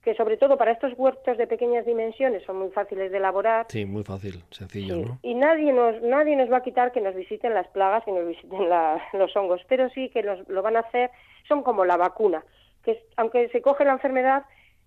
que 0.04 0.14
sobre 0.14 0.36
todo 0.36 0.58
para 0.58 0.72
estos 0.72 0.92
huertos 0.98 1.38
de 1.38 1.46
pequeñas 1.46 1.86
dimensiones 1.86 2.44
son 2.44 2.58
muy 2.58 2.70
fáciles 2.70 3.10
de 3.10 3.16
elaborar. 3.16 3.66
Sí, 3.70 3.86
muy 3.86 4.04
fácil, 4.04 4.44
sencillo, 4.50 4.96
¿no? 4.96 5.18
Y 5.22 5.34
nadie 5.34 5.72
nos, 5.72 6.00
nadie 6.02 6.36
nos 6.36 6.52
va 6.52 6.58
a 6.58 6.62
quitar 6.62 6.92
que 6.92 7.00
nos 7.00 7.14
visiten 7.14 7.54
las 7.54 7.66
plagas 7.68 8.04
y 8.06 8.12
nos 8.12 8.26
visiten 8.26 8.68
los 9.14 9.34
hongos, 9.34 9.62
pero 9.66 9.88
sí 9.90 10.10
que 10.10 10.22
lo 10.22 10.62
van 10.62 10.76
a 10.76 10.80
hacer, 10.80 11.10
son 11.48 11.62
como 11.62 11.86
la 11.86 11.96
vacuna, 11.96 12.44
que 12.84 13.02
aunque 13.16 13.48
se 13.48 13.62
coge 13.62 13.84
la 13.84 13.92
enfermedad 13.92 14.44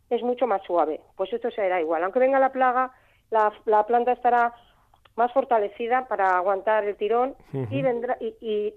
es 0.09 0.21
mucho 0.21 0.45
más 0.45 0.61
suave, 0.63 1.01
pues 1.15 1.33
esto 1.33 1.49
será 1.51 1.81
igual. 1.81 2.03
Aunque 2.03 2.19
venga 2.19 2.39
la 2.39 2.51
plaga, 2.51 2.91
la, 3.31 3.51
la 3.65 3.85
planta 3.85 4.11
estará 4.11 4.53
más 5.15 5.33
fortalecida 5.33 6.07
para 6.07 6.37
aguantar 6.37 6.85
el 6.85 6.95
tirón 6.95 7.35
y 7.71 7.81
vendrá 7.81 8.17
y, 8.21 8.73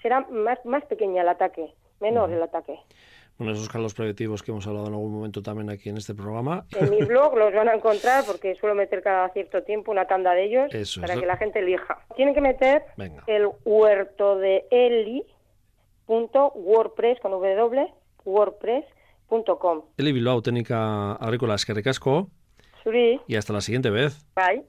será 0.00 0.22
más, 0.30 0.58
más 0.64 0.84
pequeña 0.86 1.22
el 1.22 1.28
ataque, 1.28 1.74
menor 2.00 2.32
el 2.32 2.42
ataque. 2.42 2.80
Bueno, 3.38 3.52
esos 3.54 3.68
caldos 3.68 3.94
preventivos 3.94 4.42
que 4.42 4.50
hemos 4.50 4.66
hablado 4.66 4.86
en 4.86 4.92
algún 4.92 5.12
momento 5.12 5.42
también 5.42 5.70
aquí 5.70 5.88
en 5.88 5.96
este 5.96 6.14
programa. 6.14 6.66
En 6.78 6.90
mi 6.90 7.02
blog 7.02 7.36
los 7.36 7.52
van 7.54 7.68
a 7.68 7.74
encontrar 7.74 8.24
porque 8.26 8.54
suelo 8.56 8.74
meter 8.74 9.02
cada 9.02 9.28
cierto 9.30 9.62
tiempo 9.62 9.90
una 9.90 10.06
tanda 10.06 10.32
de 10.32 10.44
ellos 10.44 10.70
para 11.00 11.16
que 11.16 11.26
la 11.26 11.36
gente 11.36 11.58
elija. 11.60 12.04
Tienen 12.16 12.34
que 12.34 12.40
meter 12.40 12.82
el 13.26 13.48
huerto 13.64 14.36
de 14.36 14.66
eli.wordpress 14.70 15.30
con 17.20 17.32
w 17.32 17.92
wordpress.com. 18.24 19.82
Eli 19.96 20.12
Bilbao, 20.12 20.42
técnica 20.42 21.14
agrícola, 21.14 21.54
es 21.54 21.66
que 21.66 21.74
recasco. 21.74 22.30
Y 23.26 23.36
hasta 23.36 23.52
la 23.52 23.60
siguiente 23.60 23.90
vez. 23.90 24.26
Bye. 24.34 24.64